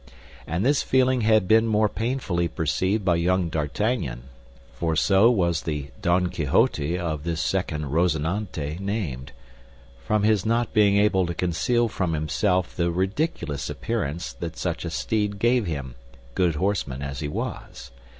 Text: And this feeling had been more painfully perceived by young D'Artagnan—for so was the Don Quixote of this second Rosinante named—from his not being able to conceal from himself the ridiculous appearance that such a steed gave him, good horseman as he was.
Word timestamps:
And 0.47 0.65
this 0.65 0.81
feeling 0.81 1.21
had 1.21 1.47
been 1.47 1.67
more 1.67 1.87
painfully 1.87 2.47
perceived 2.47 3.05
by 3.05 3.17
young 3.17 3.49
D'Artagnan—for 3.49 4.95
so 4.95 5.29
was 5.29 5.61
the 5.61 5.91
Don 6.01 6.25
Quixote 6.31 6.97
of 6.97 7.23
this 7.23 7.39
second 7.39 7.91
Rosinante 7.91 8.79
named—from 8.79 10.23
his 10.23 10.43
not 10.43 10.73
being 10.73 10.97
able 10.97 11.27
to 11.27 11.35
conceal 11.35 11.87
from 11.87 12.13
himself 12.13 12.75
the 12.75 12.89
ridiculous 12.89 13.69
appearance 13.69 14.33
that 14.33 14.57
such 14.57 14.85
a 14.85 14.89
steed 14.89 15.37
gave 15.37 15.67
him, 15.67 15.93
good 16.33 16.55
horseman 16.55 17.03
as 17.03 17.19
he 17.19 17.27
was. 17.27 17.91